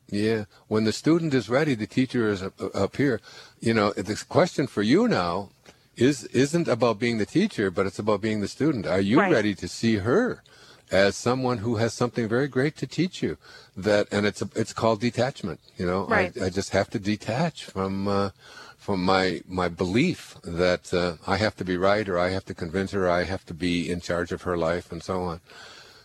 yeah, 0.10 0.46
when 0.68 0.84
the 0.84 0.92
student 0.92 1.34
is 1.34 1.50
ready, 1.50 1.74
the 1.74 1.88
teacher 1.88 2.28
is 2.28 2.44
up, 2.44 2.54
up 2.76 2.98
here. 2.98 3.22
You 3.62 3.74
know, 3.74 3.94
the 3.94 4.22
question 4.28 4.68
for 4.68 4.82
you 4.84 5.08
now 5.08 5.50
is 5.96 6.26
isn't 6.26 6.68
about 6.68 7.00
being 7.00 7.20
the 7.20 7.26
teacher, 7.26 7.72
but 7.72 7.86
it's 7.86 8.00
about 8.00 8.20
being 8.20 8.42
the 8.42 8.50
student. 8.50 8.86
Are 8.86 9.00
you 9.00 9.20
right. 9.20 9.32
ready 9.32 9.56
to 9.56 9.68
see 9.70 9.96
her? 9.96 10.44
As 10.92 11.16
someone 11.16 11.60
who 11.60 11.78
has 11.78 11.94
something 11.94 12.28
very 12.28 12.48
great 12.48 12.76
to 12.78 12.88
teach 12.88 13.22
you 13.22 13.38
that 13.76 14.08
and 14.12 14.26
it's 14.26 14.42
a, 14.42 14.50
it's 14.56 14.74
called 14.74 15.00
detachment 15.00 15.60
you 15.78 15.86
know? 15.86 16.06
Right. 16.06 16.32
I, 16.42 16.46
I 16.46 16.50
just 16.50 16.72
have 16.72 16.90
to 16.92 17.00
detach 17.00 17.66
from 17.66 18.08
uh, 18.08 18.30
from 18.78 19.04
my 19.04 19.42
my 19.48 19.68
belief 19.68 20.38
that 20.44 20.94
uh, 20.94 21.16
I 21.26 21.38
have 21.38 21.56
to 21.58 21.66
be 21.66 21.78
right 21.78 22.08
or 22.08 22.20
I 22.20 22.30
have 22.30 22.46
to 22.46 22.54
convince 22.54 22.92
her 22.92 23.10
I 23.10 23.24
have 23.24 23.46
to 23.48 23.54
be 23.54 23.90
in 23.90 24.00
charge 24.00 24.32
of 24.32 24.44
her 24.44 24.58
life 24.58 24.92
and 24.92 25.02
so 25.02 25.24
on. 25.24 25.42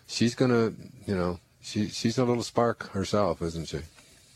She's 0.06 0.34
gonna 0.34 0.72
you 1.06 1.14
know 1.14 1.40
she 1.60 1.88
she's 1.88 2.18
a 2.18 2.24
little 2.24 2.42
spark 2.42 2.90
herself 2.90 3.42
isn't 3.42 3.68
she? 3.68 3.80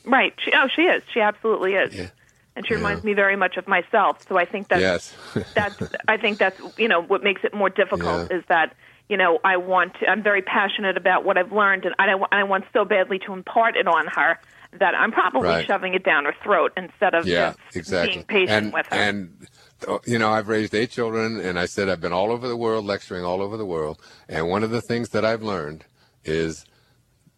Right. 0.04 0.34
She, 0.38 0.52
oh 0.52 0.68
she 0.68 0.82
is. 0.82 1.02
She 1.12 1.20
absolutely 1.20 1.74
is. 1.74 1.94
Yeah. 1.94 2.10
And 2.56 2.66
she 2.66 2.74
reminds 2.74 3.04
me 3.04 3.14
very 3.14 3.36
much 3.36 3.56
of 3.56 3.66
myself 3.66 4.26
so 4.28 4.36
I 4.36 4.44
think 4.44 4.68
that's 4.68 4.80
yes. 4.80 5.14
that's 5.54 5.82
I 6.08 6.16
think 6.16 6.38
that's 6.38 6.60
you 6.78 6.88
know 6.88 7.02
what 7.02 7.22
makes 7.22 7.42
it 7.44 7.54
more 7.54 7.70
difficult 7.70 8.30
yeah. 8.30 8.38
is 8.38 8.44
that 8.48 8.74
you 9.08 9.16
know, 9.16 9.38
I 9.44 9.58
want 9.58 9.94
to, 10.00 10.08
I'm 10.08 10.22
very 10.22 10.42
passionate 10.42 10.96
about 10.96 11.24
what 11.24 11.36
I've 11.36 11.52
learned, 11.52 11.84
and 11.84 11.94
I, 11.98 12.14
I 12.32 12.42
want 12.44 12.64
so 12.72 12.84
badly 12.84 13.18
to 13.20 13.32
impart 13.32 13.76
it 13.76 13.86
on 13.86 14.06
her 14.06 14.38
that 14.78 14.94
I'm 14.94 15.12
probably 15.12 15.48
right. 15.48 15.66
shoving 15.66 15.94
it 15.94 16.02
down 16.02 16.24
her 16.24 16.34
throat 16.42 16.72
instead 16.76 17.14
of 17.14 17.26
yeah, 17.26 17.54
just 17.66 17.76
exactly. 17.76 18.14
being 18.14 18.24
patient 18.24 18.64
and, 18.66 18.72
with 18.72 18.86
her. 18.86 18.96
And 18.96 19.46
uh, 19.86 19.98
you 20.06 20.18
know, 20.18 20.32
I've 20.32 20.48
raised 20.48 20.74
eight 20.74 20.90
children, 20.90 21.38
and 21.38 21.58
I 21.58 21.66
said 21.66 21.88
I've 21.88 22.00
been 22.00 22.12
all 22.12 22.32
over 22.32 22.48
the 22.48 22.56
world, 22.56 22.84
lecturing 22.84 23.24
all 23.24 23.42
over 23.42 23.56
the 23.56 23.66
world, 23.66 24.00
and 24.28 24.48
one 24.48 24.64
of 24.64 24.70
the 24.70 24.80
things 24.80 25.10
that 25.10 25.24
I've 25.24 25.42
learned 25.42 25.84
is 26.24 26.64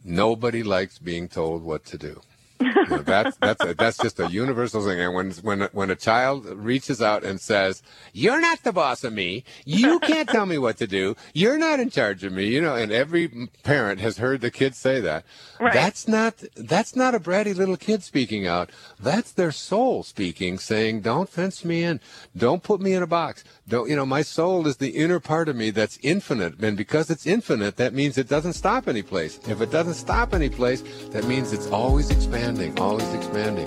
nobody 0.04 0.62
likes 0.62 0.98
being 0.98 1.28
told 1.28 1.62
what 1.62 1.84
to 1.86 1.98
do. 1.98 2.20
You 2.58 2.86
know, 2.86 2.98
that's 2.98 3.36
that's 3.36 3.64
a, 3.64 3.74
that's 3.74 3.98
just 3.98 4.18
a 4.18 4.28
universal 4.30 4.84
thing. 4.84 4.98
And 5.00 5.14
when 5.14 5.30
when 5.42 5.60
when 5.72 5.90
a 5.90 5.96
child 5.96 6.46
reaches 6.46 7.02
out 7.02 7.24
and 7.24 7.40
says, 7.40 7.82
"You're 8.12 8.40
not 8.40 8.62
the 8.62 8.72
boss 8.72 9.04
of 9.04 9.12
me. 9.12 9.44
You 9.64 9.98
can't 9.98 10.28
tell 10.28 10.46
me 10.46 10.56
what 10.56 10.78
to 10.78 10.86
do. 10.86 11.16
You're 11.34 11.58
not 11.58 11.80
in 11.80 11.90
charge 11.90 12.24
of 12.24 12.32
me," 12.32 12.46
you 12.46 12.60
know, 12.60 12.74
and 12.74 12.90
every 12.92 13.48
parent 13.62 14.00
has 14.00 14.18
heard 14.18 14.40
the 14.40 14.50
kid 14.50 14.74
say 14.74 15.00
that. 15.00 15.24
Right. 15.60 15.72
That's 15.72 16.08
not 16.08 16.42
that's 16.54 16.96
not 16.96 17.14
a 17.14 17.20
bratty 17.20 17.54
little 17.54 17.76
kid 17.76 18.02
speaking 18.02 18.46
out. 18.46 18.70
That's 18.98 19.32
their 19.32 19.52
soul 19.52 20.02
speaking, 20.02 20.58
saying, 20.58 21.02
"Don't 21.02 21.28
fence 21.28 21.64
me 21.64 21.82
in. 21.82 22.00
Don't 22.36 22.62
put 22.62 22.80
me 22.80 22.94
in 22.94 23.02
a 23.02 23.06
box. 23.06 23.44
Don't 23.68 23.90
you 23.90 23.96
know? 23.96 24.06
My 24.06 24.22
soul 24.22 24.66
is 24.66 24.78
the 24.78 24.90
inner 24.90 25.20
part 25.20 25.48
of 25.48 25.56
me 25.56 25.70
that's 25.70 25.98
infinite, 26.02 26.58
and 26.60 26.76
because 26.76 27.10
it's 27.10 27.26
infinite, 27.26 27.76
that 27.76 27.92
means 27.92 28.16
it 28.16 28.28
doesn't 28.28 28.54
stop 28.54 28.88
any 28.88 29.02
place. 29.02 29.40
If 29.46 29.60
it 29.60 29.70
doesn't 29.70 29.94
stop 29.94 30.32
any 30.32 30.48
place, 30.48 30.82
that 31.10 31.24
means 31.26 31.52
it's 31.52 31.66
always 31.66 32.10
expanding." 32.10 32.45
Expanding, 32.46 32.78
always 32.78 33.12
expanding. 33.12 33.66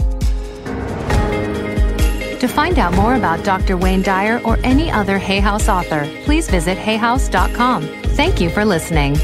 To 2.40 2.48
find 2.48 2.80
out 2.80 2.94
more 2.94 3.16
about 3.16 3.44
Dr. 3.44 3.76
Wayne 3.76 4.02
Dyer 4.02 4.42
or 4.46 4.58
any 4.64 4.90
other 4.90 5.18
Hay 5.18 5.42
House 5.42 5.68
author, 5.68 6.08
please 6.24 6.50
visit 6.50 6.78
hayhouse.com. 6.78 7.84
Thank 8.16 8.40
you 8.40 8.50
for 8.50 8.64
listening. 8.64 9.18